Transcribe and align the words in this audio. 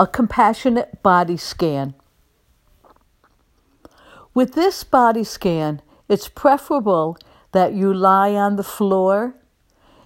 a 0.00 0.06
compassionate 0.06 1.02
body 1.02 1.36
scan. 1.36 1.92
With 4.32 4.54
this 4.54 4.82
body 4.82 5.24
scan, 5.24 5.82
it's 6.08 6.26
preferable 6.26 7.18
that 7.52 7.74
you 7.74 7.92
lie 7.92 8.32
on 8.32 8.56
the 8.56 8.64
floor 8.64 9.34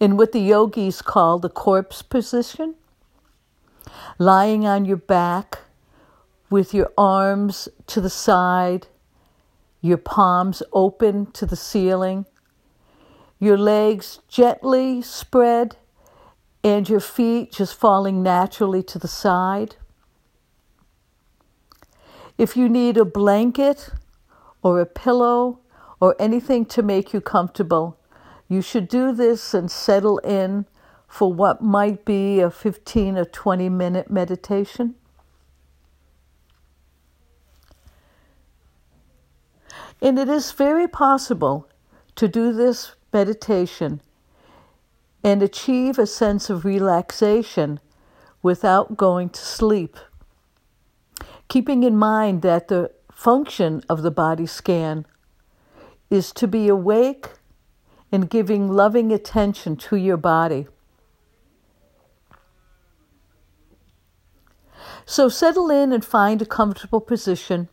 in 0.00 0.16
what 0.16 0.32
the 0.32 0.40
yogis 0.40 1.02
call 1.02 1.38
the 1.38 1.48
corpse 1.48 2.02
position, 2.02 2.74
lying 4.18 4.66
on 4.66 4.86
your 4.86 4.96
back 4.96 5.60
with 6.50 6.74
your 6.74 6.90
arms 6.98 7.68
to 7.86 8.00
the 8.00 8.10
side, 8.10 8.88
your 9.80 9.98
palms 9.98 10.64
open 10.72 11.30
to 11.30 11.46
the 11.46 11.54
ceiling, 11.54 12.26
your 13.38 13.56
legs 13.56 14.18
gently 14.26 15.00
spread, 15.00 15.76
and 16.66 16.88
your 16.88 16.98
feet 16.98 17.52
just 17.52 17.76
falling 17.76 18.24
naturally 18.24 18.82
to 18.82 18.98
the 18.98 19.06
side. 19.06 19.76
If 22.36 22.56
you 22.56 22.68
need 22.68 22.96
a 22.96 23.04
blanket 23.04 23.90
or 24.64 24.80
a 24.80 24.84
pillow 24.84 25.60
or 26.00 26.16
anything 26.18 26.66
to 26.66 26.82
make 26.82 27.12
you 27.12 27.20
comfortable, 27.20 27.96
you 28.48 28.62
should 28.62 28.88
do 28.88 29.12
this 29.12 29.54
and 29.54 29.70
settle 29.70 30.18
in 30.18 30.66
for 31.06 31.32
what 31.32 31.62
might 31.62 32.04
be 32.04 32.40
a 32.40 32.50
15 32.50 33.16
or 33.16 33.24
20 33.24 33.68
minute 33.68 34.10
meditation. 34.10 34.96
And 40.02 40.18
it 40.18 40.28
is 40.28 40.50
very 40.50 40.88
possible 40.88 41.68
to 42.16 42.26
do 42.26 42.52
this 42.52 42.96
meditation 43.12 44.00
and 45.26 45.42
achieve 45.42 45.98
a 45.98 46.06
sense 46.06 46.48
of 46.48 46.64
relaxation 46.64 47.80
without 48.44 48.96
going 48.96 49.28
to 49.28 49.40
sleep. 49.40 49.96
Keeping 51.48 51.82
in 51.82 51.96
mind 51.96 52.42
that 52.42 52.68
the 52.68 52.92
function 53.10 53.82
of 53.88 54.02
the 54.02 54.10
body 54.12 54.46
scan 54.46 55.04
is 56.10 56.30
to 56.30 56.46
be 56.46 56.68
awake 56.68 57.30
and 58.12 58.30
giving 58.30 58.68
loving 58.68 59.10
attention 59.10 59.74
to 59.74 59.96
your 59.96 60.16
body. 60.16 60.68
So 65.04 65.28
settle 65.28 65.70
in 65.72 65.92
and 65.92 66.04
find 66.04 66.40
a 66.40 66.46
comfortable 66.46 67.00
position, 67.00 67.68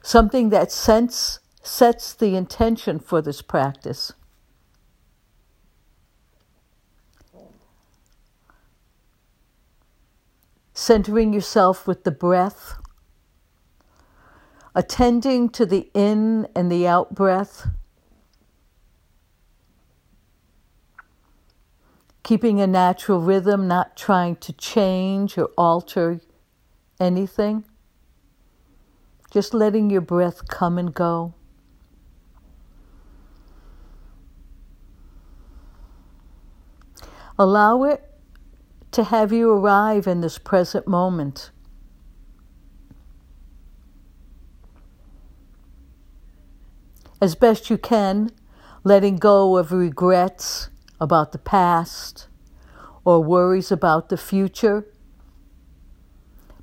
something 0.00 0.50
that 0.50 0.70
sense, 0.70 1.40
sets 1.60 2.14
the 2.14 2.36
intention 2.36 3.00
for 3.00 3.20
this 3.20 3.42
practice. 3.42 4.12
Centering 10.80 11.32
yourself 11.32 11.88
with 11.88 12.04
the 12.04 12.12
breath, 12.12 12.76
attending 14.76 15.48
to 15.48 15.66
the 15.66 15.90
in 15.92 16.46
and 16.54 16.70
the 16.70 16.86
out 16.86 17.16
breath. 17.16 17.66
keeping 22.22 22.60
a 22.60 22.66
natural 22.66 23.20
rhythm, 23.20 23.66
not 23.66 23.96
trying 23.96 24.36
to 24.36 24.52
change 24.52 25.38
or 25.38 25.46
alter 25.56 26.20
anything. 27.00 27.64
Just 29.30 29.54
letting 29.54 29.88
your 29.88 30.02
breath 30.02 30.46
come 30.46 30.76
and 30.76 30.92
go. 30.92 31.32
Allow 37.38 37.84
it 37.84 38.07
to 38.92 39.04
have 39.04 39.32
you 39.32 39.50
arrive 39.50 40.06
in 40.06 40.20
this 40.20 40.38
present 40.38 40.86
moment. 40.86 41.50
As 47.20 47.34
best 47.34 47.68
you 47.68 47.78
can, 47.78 48.30
letting 48.84 49.16
go 49.16 49.56
of 49.56 49.72
regrets 49.72 50.70
about 51.00 51.32
the 51.32 51.38
past 51.38 52.28
or 53.04 53.22
worries 53.22 53.72
about 53.72 54.08
the 54.08 54.16
future, 54.16 54.86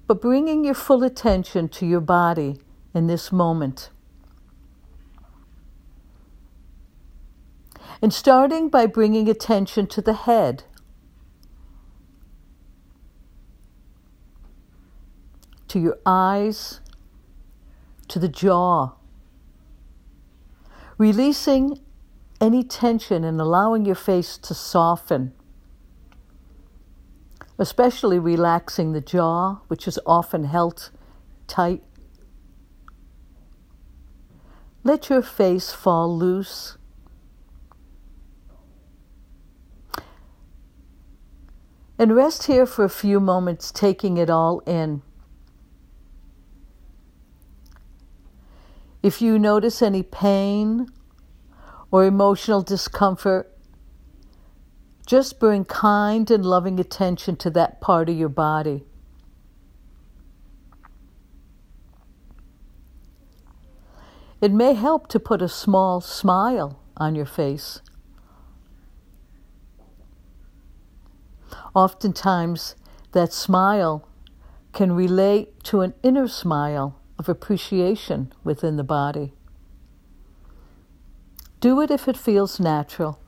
but 0.08 0.22
bringing 0.22 0.64
your 0.64 0.74
full 0.74 1.04
attention 1.04 1.68
to 1.68 1.86
your 1.86 2.00
body 2.00 2.60
in 2.94 3.08
this 3.08 3.32
moment. 3.32 3.90
And 8.02 8.14
starting 8.14 8.70
by 8.70 8.86
bringing 8.86 9.28
attention 9.28 9.88
to 9.88 10.02
the 10.02 10.14
head. 10.14 10.64
To 15.76 15.82
your 15.82 15.98
eyes, 16.06 16.80
to 18.08 18.18
the 18.18 18.30
jaw, 18.30 18.94
releasing 20.98 21.82
any 22.40 22.64
tension 22.64 23.26
and 23.26 23.42
allowing 23.42 23.86
your 23.86 23.96
face 23.96 24.38
to 24.38 24.54
soften, 24.54 25.34
especially 27.60 28.18
relaxing 28.18 28.94
the 28.94 29.02
jaw, 29.02 29.60
which 29.68 29.86
is 29.86 30.00
often 30.06 30.46
held 30.46 30.92
tight. 31.46 31.84
Let 34.86 35.10
your 35.10 35.22
face 35.22 35.74
fall 35.74 36.18
loose. 36.18 36.78
And 42.00 42.16
rest 42.16 42.44
here 42.44 42.66
for 42.66 42.86
a 42.86 42.90
few 42.90 43.20
moments, 43.20 43.74
taking 43.74 44.16
it 44.16 44.30
all 44.30 44.60
in. 44.60 45.02
If 49.06 49.22
you 49.22 49.38
notice 49.38 49.84
any 49.84 50.02
pain 50.02 50.88
or 51.92 52.06
emotional 52.06 52.64
discomfort, 52.64 53.56
just 55.06 55.40
bring 55.40 55.64
kind 55.64 56.32
and 56.32 56.44
loving 56.44 56.80
attention 56.80 57.36
to 57.36 57.52
that 57.52 57.80
part 57.82 58.10
of 58.10 58.18
your 58.18 58.30
body. 58.30 58.84
It 64.42 64.52
may 64.52 64.74
help 64.74 65.08
to 65.10 65.20
put 65.20 65.40
a 65.40 65.50
small 65.50 66.02
smile 66.02 66.80
on 66.98 67.14
your 67.14 67.28
face. 67.28 67.82
Oftentimes, 71.76 72.76
that 73.12 73.32
smile 73.32 74.10
can 74.74 74.94
relate 74.94 75.64
to 75.66 75.82
an 75.82 75.94
inner 76.02 76.28
smile 76.28 77.00
of 77.18 77.30
appreciation 77.30 78.32
within 78.44 78.78
the 78.78 78.84
body. 78.84 79.34
Do 81.60 81.82
it 81.82 81.90
if 81.90 82.08
it 82.08 82.18
feels 82.18 82.60
natural. 82.60 83.20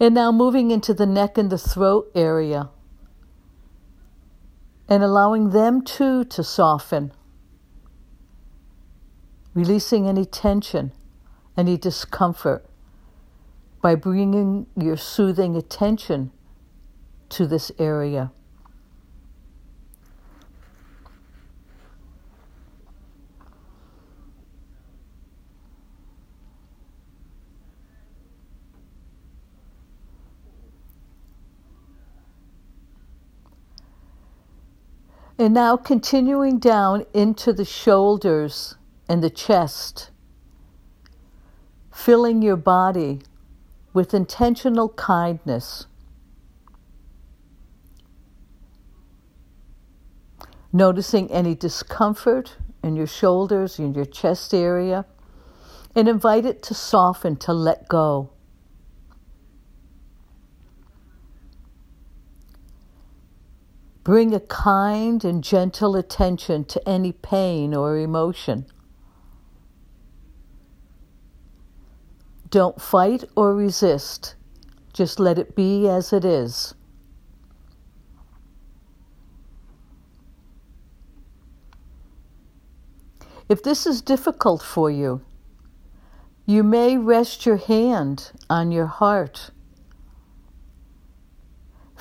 And 0.00 0.14
now 0.14 0.32
moving 0.32 0.70
into 0.70 0.94
the 0.94 1.06
neck 1.06 1.38
and 1.38 1.50
the 1.50 1.58
throat 1.58 2.10
area 2.14 2.70
and 4.88 5.02
allowing 5.02 5.50
them 5.50 5.82
too 5.82 6.24
to 6.24 6.42
soften, 6.42 7.12
releasing 9.54 10.08
any 10.08 10.24
tension, 10.24 10.92
any 11.56 11.76
discomfort 11.76 12.66
by 13.80 13.94
bringing 13.94 14.66
your 14.76 14.96
soothing 14.96 15.56
attention 15.56 16.30
to 17.28 17.46
this 17.46 17.70
area. 17.78 18.30
And 35.38 35.54
now 35.54 35.76
continuing 35.76 36.58
down 36.58 37.04
into 37.14 37.52
the 37.52 37.64
shoulders 37.64 38.76
and 39.08 39.22
the 39.22 39.30
chest, 39.30 40.10
filling 41.92 42.42
your 42.42 42.56
body 42.56 43.22
with 43.92 44.14
intentional 44.14 44.90
kindness. 44.90 45.86
Noticing 50.72 51.30
any 51.30 51.54
discomfort 51.54 52.56
in 52.82 52.96
your 52.96 53.06
shoulders, 53.06 53.78
in 53.78 53.94
your 53.94 54.06
chest 54.06 54.54
area, 54.54 55.04
and 55.94 56.08
invite 56.08 56.46
it 56.46 56.62
to 56.62 56.74
soften, 56.74 57.36
to 57.36 57.52
let 57.52 57.88
go. 57.88 58.30
Bring 64.04 64.34
a 64.34 64.40
kind 64.40 65.24
and 65.24 65.44
gentle 65.44 65.94
attention 65.94 66.64
to 66.64 66.88
any 66.88 67.12
pain 67.12 67.72
or 67.72 67.96
emotion. 67.96 68.66
Don't 72.50 72.82
fight 72.82 73.24
or 73.36 73.54
resist. 73.54 74.34
Just 74.92 75.20
let 75.20 75.38
it 75.38 75.54
be 75.54 75.88
as 75.88 76.12
it 76.12 76.24
is. 76.24 76.74
If 83.48 83.62
this 83.62 83.86
is 83.86 84.02
difficult 84.02 84.62
for 84.62 84.90
you, 84.90 85.20
you 86.46 86.62
may 86.62 86.96
rest 86.96 87.46
your 87.46 87.56
hand 87.56 88.32
on 88.50 88.72
your 88.72 88.86
heart, 88.86 89.50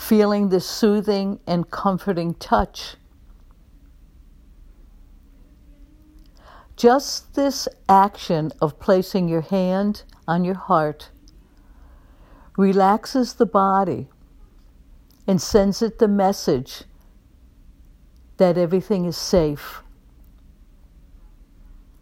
feeling 0.01 0.49
the 0.49 0.59
soothing 0.59 1.39
and 1.45 1.69
comforting 1.69 2.33
touch. 2.33 2.95
Just 6.75 7.35
this 7.35 7.67
action 7.87 8.51
of 8.59 8.79
placing 8.79 9.29
your 9.29 9.41
hand 9.41 10.03
on 10.27 10.43
your 10.43 10.55
heart 10.55 11.11
relaxes 12.57 13.33
the 13.35 13.45
body 13.45 14.07
and 15.27 15.39
sends 15.39 15.83
it 15.83 15.99
the 15.99 16.07
message 16.07 16.83
that 18.37 18.57
everything 18.57 19.05
is 19.05 19.15
safe. 19.15 19.83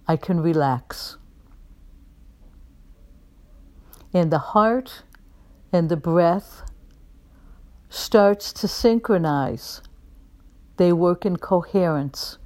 I 0.07 0.15
can 0.15 0.39
relax. 0.39 1.17
And 4.13 4.31
the 4.31 4.39
heart 4.39 5.03
and 5.73 5.89
the 5.89 5.97
breath 5.97 6.63
starts 7.89 8.53
to 8.53 8.67
synchronize. 8.67 9.81
They 10.77 10.93
work 10.93 11.25
in 11.25 11.37
coherence. 11.37 12.37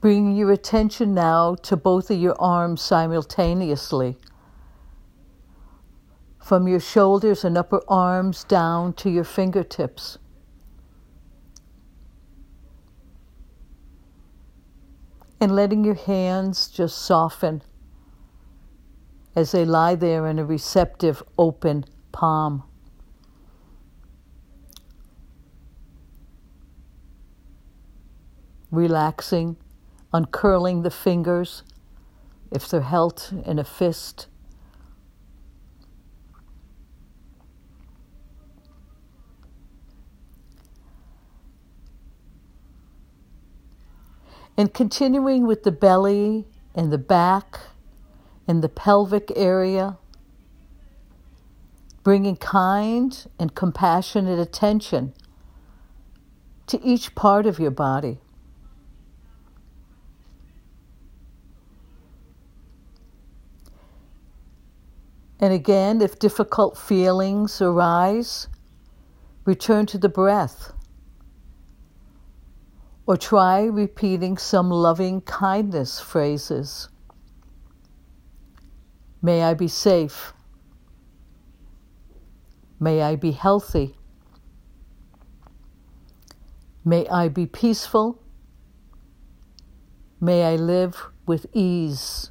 Bring 0.00 0.36
your 0.36 0.52
attention 0.52 1.14
now 1.14 1.56
to 1.56 1.76
both 1.76 2.10
of 2.10 2.18
your 2.18 2.36
arms 2.40 2.80
simultaneously 2.80 4.16
from 6.48 6.66
your 6.66 6.80
shoulders 6.80 7.44
and 7.44 7.58
upper 7.58 7.82
arms 7.88 8.44
down 8.44 8.94
to 8.94 9.10
your 9.10 9.24
fingertips. 9.24 10.18
And 15.40 15.54
letting 15.54 15.84
your 15.84 15.94
hands 15.94 16.68
just 16.68 16.98
soften 16.98 17.62
as 19.36 19.52
they 19.52 19.64
lie 19.64 19.94
there 19.94 20.26
in 20.26 20.38
a 20.38 20.44
receptive, 20.44 21.22
open 21.38 21.84
palm. 22.12 22.64
Relaxing, 28.70 29.56
uncurling 30.12 30.82
the 30.82 30.90
fingers 30.90 31.62
if 32.50 32.68
they're 32.68 32.80
held 32.80 33.42
in 33.44 33.58
a 33.58 33.64
fist. 33.64 34.27
And 44.58 44.74
continuing 44.74 45.46
with 45.46 45.62
the 45.62 45.70
belly 45.70 46.44
and 46.74 46.92
the 46.92 46.98
back 46.98 47.60
and 48.48 48.60
the 48.60 48.68
pelvic 48.68 49.30
area, 49.36 49.96
bringing 52.02 52.34
kind 52.34 53.24
and 53.38 53.54
compassionate 53.54 54.40
attention 54.40 55.14
to 56.66 56.84
each 56.84 57.14
part 57.14 57.46
of 57.46 57.60
your 57.60 57.70
body. 57.70 58.18
And 65.38 65.52
again, 65.52 66.02
if 66.02 66.18
difficult 66.18 66.76
feelings 66.76 67.62
arise, 67.62 68.48
return 69.44 69.86
to 69.86 69.98
the 69.98 70.08
breath 70.08 70.72
or 73.08 73.16
try 73.16 73.64
repeating 73.64 74.36
some 74.36 74.68
loving 74.70 75.22
kindness 75.22 75.98
phrases. 75.98 76.90
May 79.22 79.42
I 79.42 79.54
be 79.54 79.66
safe. 79.66 80.34
May 82.78 83.00
I 83.00 83.16
be 83.16 83.32
healthy. 83.32 83.96
May 86.84 87.08
I 87.08 87.28
be 87.28 87.46
peaceful. 87.46 88.22
May 90.20 90.44
I 90.44 90.56
live 90.56 91.06
with 91.24 91.46
ease. 91.54 92.30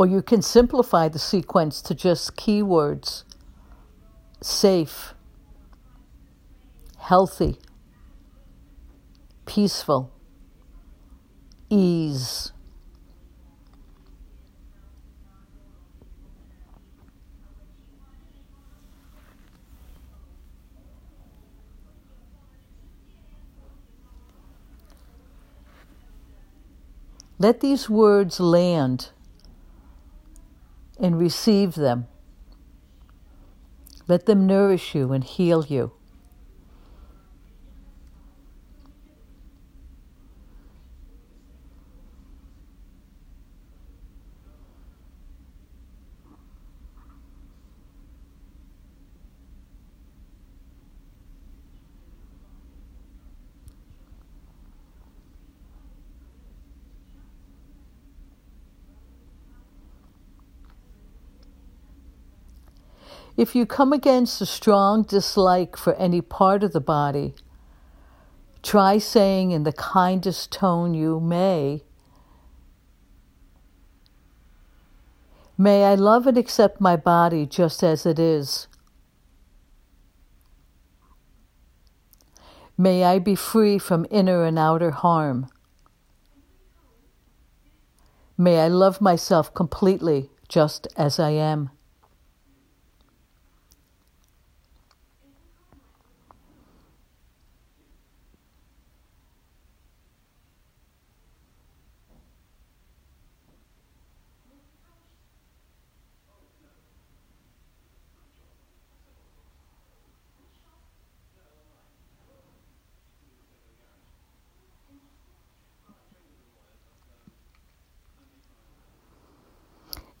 Or 0.00 0.06
you 0.06 0.22
can 0.22 0.40
simplify 0.40 1.08
the 1.08 1.18
sequence 1.18 1.82
to 1.82 1.94
just 1.94 2.34
keywords 2.34 3.24
safe, 4.40 5.12
healthy, 6.96 7.58
peaceful, 9.44 10.10
ease. 11.68 12.50
Let 27.38 27.60
these 27.60 27.90
words 27.90 28.40
land 28.40 29.10
and 31.00 31.18
receive 31.18 31.74
them. 31.74 32.06
Let 34.06 34.26
them 34.26 34.46
nourish 34.46 34.94
you 34.94 35.12
and 35.12 35.24
heal 35.24 35.64
you. 35.66 35.92
If 63.36 63.54
you 63.54 63.66
come 63.66 63.92
against 63.92 64.40
a 64.40 64.46
strong 64.46 65.02
dislike 65.02 65.76
for 65.76 65.94
any 65.94 66.20
part 66.20 66.62
of 66.62 66.72
the 66.72 66.80
body, 66.80 67.34
try 68.62 68.98
saying 68.98 69.50
in 69.52 69.62
the 69.62 69.72
kindest 69.72 70.52
tone 70.52 70.94
you 70.94 71.20
may, 71.20 71.82
May 75.60 75.84
I 75.84 75.94
love 75.94 76.26
and 76.26 76.38
accept 76.38 76.80
my 76.80 76.96
body 76.96 77.44
just 77.44 77.82
as 77.82 78.06
it 78.06 78.18
is. 78.18 78.66
May 82.78 83.04
I 83.04 83.18
be 83.18 83.34
free 83.34 83.78
from 83.78 84.06
inner 84.10 84.42
and 84.42 84.58
outer 84.58 84.90
harm. 84.90 85.50
May 88.38 88.60
I 88.60 88.68
love 88.68 89.02
myself 89.02 89.52
completely 89.52 90.30
just 90.48 90.88
as 90.96 91.18
I 91.20 91.32
am. 91.32 91.68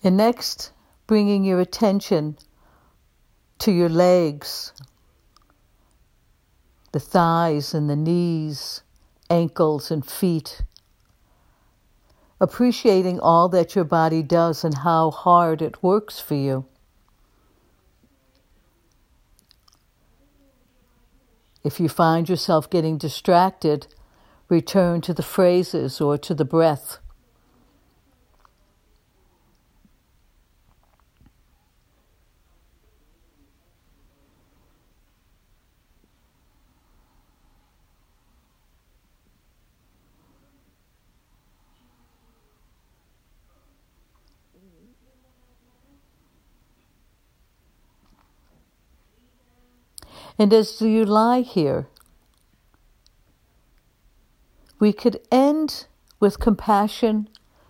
And 0.02 0.16
next, 0.16 0.72
bringing 1.06 1.44
your 1.44 1.60
attention 1.60 2.38
to 3.58 3.72
your 3.72 3.88
legs, 3.88 4.72
the 6.92 7.00
thighs 7.00 7.74
and 7.74 7.90
the 7.90 7.96
knees, 7.96 8.82
ankles 9.28 9.90
and 9.90 10.04
feet. 10.04 10.62
appreciating 12.40 13.20
all 13.20 13.48
that 13.50 13.74
your 13.74 13.84
body 13.84 14.22
does 14.22 14.64
and 14.64 14.78
how 14.78 15.10
hard 15.10 15.60
it 15.60 15.82
works 15.82 16.18
for 16.18 16.34
you. 16.34 16.64
If 21.62 21.78
you 21.78 21.90
find 21.90 22.28
yourself 22.28 22.70
getting 22.70 22.96
distracted, 22.96 23.86
return 24.48 25.02
to 25.02 25.12
the 25.12 25.22
phrases 25.22 26.00
or 26.00 26.16
to 26.16 26.34
the 26.34 26.46
breath. 26.46 26.98
And 50.40 50.54
as 50.54 50.80
you 50.80 51.04
lie 51.04 51.42
here, 51.42 51.86
we 54.78 54.90
could 54.90 55.20
end 55.30 55.86
with 56.18 56.40
compassion 56.40 57.28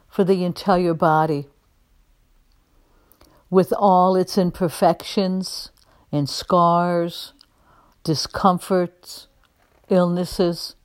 for 0.08 0.22
the 0.22 0.44
entire 0.44 0.94
body, 0.94 1.48
with 3.50 3.72
all 3.76 4.14
its 4.14 4.38
imperfections 4.38 5.72
and 6.12 6.28
scars, 6.28 7.32
discomforts, 8.04 9.26
illnesses. 9.88 10.76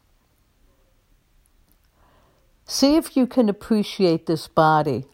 See 2.66 2.96
if 2.96 3.16
you 3.16 3.28
can 3.28 3.48
appreciate 3.48 4.26
this 4.26 4.48
body, 4.48 5.06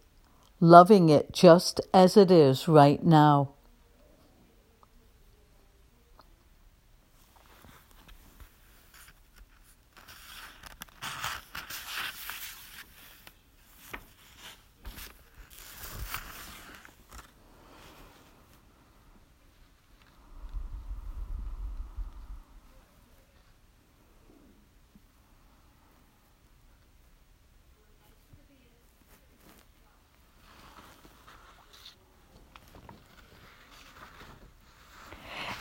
loving 0.61 1.09
it 1.09 1.33
just 1.33 1.81
as 1.93 2.15
it 2.15 2.31
is 2.31 2.69
right 2.69 3.03
now. 3.03 3.55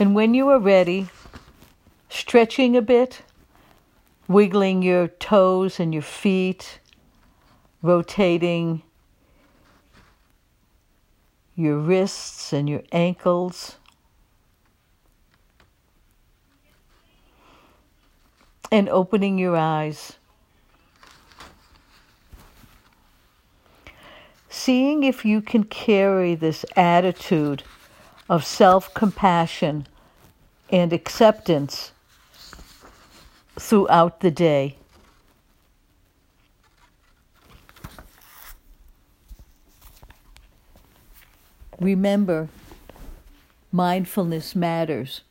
And 0.00 0.14
when 0.14 0.32
you 0.32 0.48
are 0.48 0.58
ready, 0.58 1.10
stretching 2.08 2.74
a 2.74 2.80
bit, 2.80 3.20
wiggling 4.28 4.80
your 4.80 5.08
toes 5.08 5.78
and 5.78 5.92
your 5.92 6.02
feet, 6.02 6.80
rotating 7.82 8.82
your 11.54 11.76
wrists 11.76 12.50
and 12.54 12.66
your 12.66 12.82
ankles. 12.92 13.76
And 18.72 18.88
opening 18.88 19.36
your 19.36 19.56
eyes. 19.56 20.14
Seeing 24.48 25.02
if 25.02 25.26
you 25.26 25.42
can 25.42 25.64
carry 25.64 26.34
this 26.34 26.64
attitude 26.74 27.64
of 28.30 28.44
self 28.46 28.94
compassion 28.94 29.88
and 30.70 30.92
acceptance 30.92 31.92
throughout 33.58 34.20
the 34.20 34.30
day. 34.30 34.76
Remember, 41.80 42.48
mindfulness 43.72 44.54
matters. 44.54 45.22